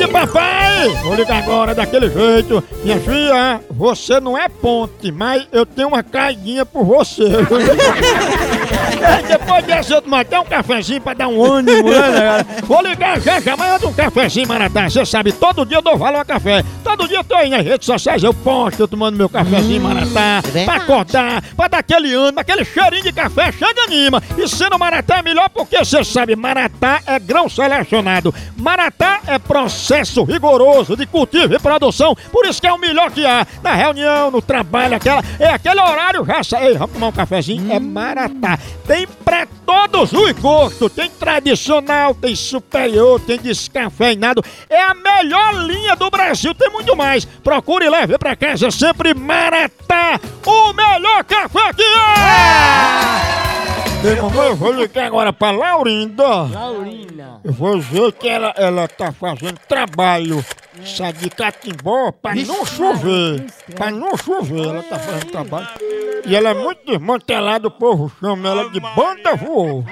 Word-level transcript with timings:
de 0.00 0.08
papai! 0.08 0.88
Vou 1.02 1.14
ligar 1.14 1.42
agora 1.42 1.74
daquele 1.74 2.08
jeito. 2.08 2.64
Minha 2.82 2.98
filha, 2.98 3.60
você 3.70 4.18
não 4.18 4.36
é 4.36 4.48
ponte, 4.48 5.12
mas 5.12 5.46
eu 5.52 5.66
tenho 5.66 5.88
uma 5.88 6.02
caidinha 6.02 6.64
por 6.64 6.84
você. 6.84 7.24
É, 8.72 9.22
Depois 9.26 9.64
dessa 9.64 9.94
eu 9.94 10.02
tomar 10.02 10.20
até 10.20 10.38
um 10.38 10.44
cafezinho 10.44 11.00
pra 11.00 11.14
dar 11.14 11.28
um 11.28 11.42
ânimo, 11.42 11.90
né, 11.90 11.98
galera? 11.98 12.46
Vou 12.64 12.82
ligar 12.82 13.20
já, 13.20 13.40
já 13.40 13.54
amanhã 13.54 13.78
um 13.84 13.92
cafezinho, 13.92 14.46
Maratá. 14.48 14.88
Você 14.88 15.04
sabe, 15.04 15.32
todo 15.32 15.64
dia 15.64 15.78
eu 15.78 15.82
dou 15.82 15.96
valor 15.96 16.20
a 16.20 16.24
café. 16.24 16.62
Todo 16.84 17.08
dia 17.08 17.18
eu 17.18 17.24
tô 17.24 17.34
aí 17.34 17.48
nas 17.48 17.64
redes 17.64 17.86
sociais, 17.86 18.22
eu 18.22 18.34
posto, 18.34 18.80
eu 18.80 18.88
tomando 18.88 19.16
meu 19.16 19.28
cafezinho, 19.28 19.82
Maratá. 19.82 20.40
pra 20.42 20.50
verdade. 20.50 20.82
acordar, 20.82 21.42
pra 21.56 21.68
dar 21.68 21.78
aquele 21.78 22.14
ânimo, 22.14 22.40
aquele 22.40 22.64
cheirinho 22.64 23.02
de 23.02 23.12
café, 23.12 23.50
chega 23.52 23.82
anima. 23.84 24.22
E 24.36 24.46
sendo 24.48 24.78
Maratá 24.78 25.18
é 25.18 25.22
melhor 25.22 25.48
porque 25.50 25.78
você 25.78 26.04
sabe, 26.04 26.36
Maratá 26.36 27.00
é 27.06 27.18
grão 27.18 27.48
selecionado. 27.48 28.34
Maratá 28.56 29.20
é 29.26 29.38
processo 29.38 30.24
rigoroso 30.24 30.96
de 30.96 31.06
cultivo 31.06 31.54
e 31.54 31.58
produção, 31.58 32.14
por 32.30 32.46
isso 32.46 32.60
que 32.60 32.66
é 32.66 32.72
o 32.72 32.78
melhor 32.78 33.10
que 33.10 33.24
há. 33.24 33.46
Na 33.62 33.74
reunião, 33.74 34.30
no 34.30 34.42
trabalho, 34.42 34.96
aquela, 34.96 35.22
é 35.38 35.48
aquele 35.48 35.80
horário 35.80 36.24
já. 36.24 36.60
Ei, 36.62 36.74
vamos 36.76 36.92
tomar 36.92 37.08
um 37.08 37.12
cafezinho? 37.12 37.72
É 37.72 37.78
Maratá. 37.80 38.58
Tem 38.86 39.06
pra 39.24 39.46
todos 39.64 40.12
os 40.12 40.32
gostos. 40.32 40.92
Tem 40.92 41.10
tradicional, 41.10 42.14
tem 42.14 42.34
superior, 42.34 43.20
tem 43.20 43.38
descafeinado. 43.38 44.42
É 44.68 44.80
a 44.82 44.94
melhor 44.94 45.54
linha 45.66 45.94
do 45.96 46.10
Brasil, 46.10 46.54
tem 46.54 46.70
muito 46.70 46.96
mais. 46.96 47.24
Procure 47.24 47.86
e 47.86 47.90
leve 47.90 48.18
pra 48.18 48.36
casa 48.36 48.70
sempre 48.70 49.14
Maratá, 49.14 50.20
o 50.44 50.72
melhor 50.72 51.24
café 51.24 51.72
que 51.74 51.82
é! 51.82 53.40
Eu 54.02 54.56
vou 54.56 54.72
ligar 54.72 55.06
agora 55.06 55.30
pra 55.30 55.50
Laurinda. 55.50 56.26
Laurina. 56.26 57.40
Eu 57.44 57.52
vou 57.52 57.78
dizer 57.78 58.12
que 58.12 58.28
ela, 58.28 58.54
ela 58.56 58.88
tá 58.88 59.12
fazendo 59.12 59.58
trabalho 59.68 60.42
sabe, 60.86 61.18
de 61.18 61.30
catimbó 61.30 62.12
pra 62.12 62.34
não 62.34 62.64
chover. 62.64 63.44
Pra 63.74 63.90
não 63.90 64.16
chover, 64.16 64.66
ela 64.66 64.82
tá 64.82 64.98
fazendo 64.98 65.30
trabalho. 65.30 65.68
E 66.26 66.34
ela 66.36 66.50
é 66.50 66.54
muito 66.54 66.84
desmantelada, 66.84 67.68
o 67.68 67.70
povo 67.70 68.10
chama 68.20 68.48
ela 68.48 68.70
de 68.70 68.80
banda 68.80 69.34
voou. 69.36 69.84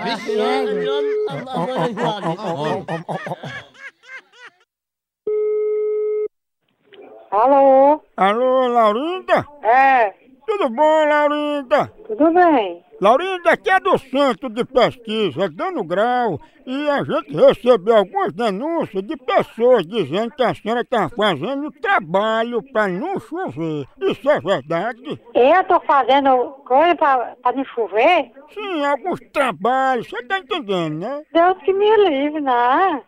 Alô? 7.30 8.00
Alô, 8.16 8.68
Laurinda? 8.68 9.46
É, 9.62 10.10
Tudo 10.46 10.70
bom, 10.70 11.04
Laurinda? 11.06 11.92
tudo 12.06 12.32
bem? 12.32 12.82
Laurinda, 13.00 13.50
aqui 13.50 13.70
é 13.70 13.78
do 13.78 13.96
Centro 13.96 14.48
de 14.48 14.64
Pesquisa, 14.64 15.48
dando 15.48 15.84
grau, 15.84 16.40
e 16.66 16.90
a 16.90 17.04
gente 17.04 17.32
recebeu 17.32 17.96
algumas 17.96 18.32
denúncias 18.32 19.04
de 19.04 19.16
pessoas 19.16 19.86
dizendo 19.86 20.32
que 20.34 20.42
a 20.42 20.52
senhora 20.52 20.80
está 20.80 21.08
fazendo 21.08 21.70
trabalho 21.80 22.60
para 22.72 22.88
não 22.88 23.20
chover. 23.20 23.86
Isso 24.00 24.28
é 24.28 24.40
verdade? 24.40 25.20
Eu 25.32 25.64
tô 25.64 25.78
fazendo 25.80 26.50
coisa 26.66 26.96
pra 26.96 27.52
não 27.54 27.64
chover? 27.66 28.32
Sim, 28.52 28.84
alguns 28.84 29.20
trabalhos, 29.32 30.10
você 30.10 30.18
está 30.18 30.40
entendendo, 30.40 30.98
né? 30.98 31.22
Deus 31.32 31.56
que 31.58 31.72
me 31.72 31.96
livre, 32.08 32.40
não. 32.40 33.02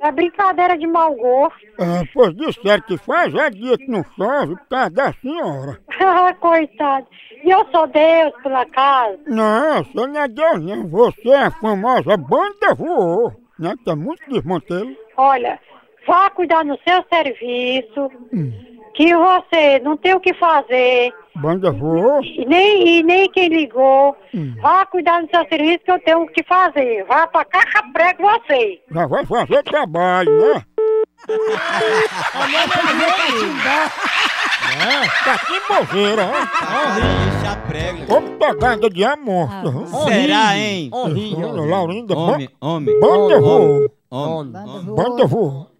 É 0.00 0.12
brincadeira 0.12 0.78
de 0.78 0.86
mau 0.86 1.14
gosto. 1.14 1.58
É, 1.78 2.08
pois 2.14 2.34
disseram 2.36 2.82
que 2.84 2.96
faz 2.98 3.34
é 3.34 3.50
dia 3.50 3.76
que 3.76 3.88
não 3.90 4.04
chove 4.16 4.54
por 4.56 4.68
causa 4.68 4.90
da 4.90 5.12
senhora. 5.14 5.80
Coitado. 6.40 7.06
E 7.44 7.50
eu 7.50 7.66
sou 7.72 7.86
Deus 7.88 8.32
pela 8.42 8.64
casa. 8.66 9.18
Não, 9.26 9.82
você 9.82 10.06
não 10.06 10.20
é 10.20 10.28
Deus 10.28 10.62
não, 10.62 10.88
você 10.88 11.30
é 11.30 11.42
a 11.44 11.50
famosa 11.50 12.16
banda 12.16 12.74
voou, 12.76 13.32
né? 13.58 13.74
É 13.86 13.94
muito 13.94 14.22
desmantelo. 14.28 14.96
Olha, 15.16 15.58
vá 16.06 16.30
cuidar 16.30 16.64
no 16.64 16.78
seu 16.86 17.04
serviço, 17.12 18.10
que 18.94 19.14
você 19.14 19.78
não 19.80 19.96
tem 19.96 20.14
o 20.14 20.20
que 20.20 20.34
fazer, 20.34 21.12
Banda 21.36 21.70
voou? 21.70 22.22
e 22.24 22.44
nem, 22.46 22.98
e 22.98 23.02
nem 23.02 23.30
quem 23.30 23.48
ligou. 23.48 24.16
Vá 24.60 24.84
cuidar 24.86 25.22
no 25.22 25.28
seu 25.30 25.46
serviço 25.48 25.84
que 25.84 25.90
eu 25.92 25.98
tenho 26.00 26.22
o 26.22 26.26
que 26.28 26.42
fazer. 26.44 27.04
Vá 27.04 27.26
pra 27.26 27.44
caixa 27.44 27.82
prego 27.92 28.22
você. 28.22 28.80
Já 28.90 29.06
vai 29.06 29.24
fazer 29.26 29.62
trabalho, 29.62 30.30
né? 30.54 30.64
É, 34.80 35.24
tá 35.24 35.34
aqui 35.34 35.60
moveira, 35.72 36.22
ó. 36.26 36.32
Deixa 36.94 37.56
prega. 37.66 38.06
Como 38.06 38.38
pegada 38.38 38.90
de 38.90 39.04
amor. 39.04 39.48
Será, 40.06 40.56
hein? 40.58 40.90
Olha, 40.92 41.62
Laurinda, 41.66 42.16
Homem, 42.16 42.48
homem. 42.60 43.00
banda 43.00 43.40
voou. 43.40 43.90
Homem. 44.10 44.52
Banda 44.94 45.26
voou. 45.26 45.70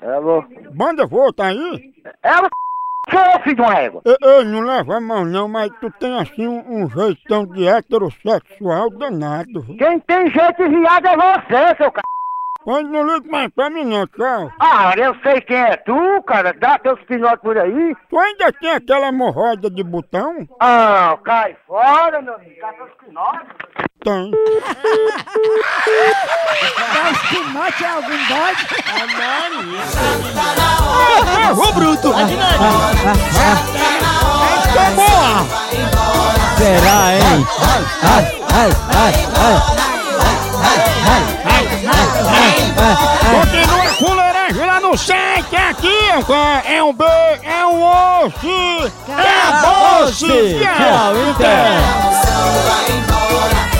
Alô? 0.00 0.44
Banda 0.74 1.06
voou, 1.06 1.32
tá 1.32 1.46
aí? 1.46 1.92
Ela 2.22 2.48
eu, 3.14 3.40
filho 3.42 3.56
de 3.56 3.62
uma 3.62 3.74
égua. 3.74 4.02
Ei, 4.04 4.16
ei, 4.22 4.44
não 4.44 4.60
leva 4.60 4.96
a 4.96 5.00
mão 5.00 5.24
não, 5.24 5.48
mas 5.48 5.70
tu 5.80 5.90
tem 5.92 6.18
assim 6.18 6.46
um, 6.46 6.82
um 6.82 6.90
jeitão 6.90 7.46
de 7.46 7.66
heterossexual 7.66 8.90
danado. 8.90 9.64
Quem 9.78 10.00
tem 10.00 10.30
jeito 10.30 10.68
de 10.68 10.80
viado 10.80 11.06
é 11.06 11.16
você, 11.16 11.76
seu 11.76 11.90
c... 11.90 12.00
Pois 12.66 12.84
não 12.90 13.06
liga 13.06 13.30
mais 13.30 13.48
pra 13.54 13.70
mim 13.70 13.84
não, 13.84 14.04
tchau. 14.08 14.50
Ah, 14.58 14.92
eu 14.96 15.14
sei 15.22 15.40
quem 15.42 15.56
é 15.56 15.76
tu, 15.76 16.20
cara. 16.26 16.52
Dá 16.52 16.76
teus 16.80 17.00
pinotes 17.04 17.38
por 17.40 17.56
aí. 17.56 17.94
Tu 18.10 18.18
ainda 18.18 18.52
tem 18.54 18.72
aquela 18.72 19.06
hemorroida 19.06 19.70
de 19.70 19.84
botão? 19.84 20.48
Ah, 20.58 21.16
cai 21.24 21.56
fora, 21.64 22.20
meu 22.20 22.34
amigo. 22.34 22.60
Dá 22.60 22.72
teus 22.72 22.90
pinotes. 22.98 23.46
Tem. 24.02 24.32
Espinote 27.12 27.84
é 27.84 27.88
algum 27.88 28.18
bode? 28.26 28.66
Ô, 31.52 31.72
bruto! 31.72 32.12
Será, 36.58 37.14
hein? 37.14 37.46
Continua 39.06 39.75
é 46.16 46.18
é 46.18 46.18
um 46.18 46.22
K, 46.24 46.62
é 46.64 46.82
um 46.82 46.92
B, 46.94 47.04
é 47.42 47.66
um 47.66 47.82
osso, 47.82 48.92
é 49.06 49.22
a 49.48 50.06
Tchau, 50.08 51.14
embora, 52.88 53.75